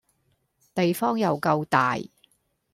[0.73, 1.95] 地方又夠大